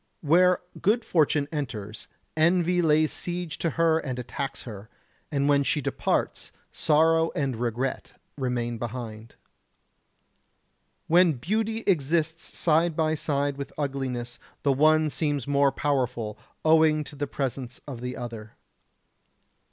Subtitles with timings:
[0.21, 4.89] Where good fortune enters, envy lays siege to her and attacks her,
[5.31, 9.35] and when she departs sorrow and regret remain behind.
[11.05, 17.15] When beauty exists side by side with ugliness, the one seems more powerful, owing to
[17.15, 18.55] the presence of the other.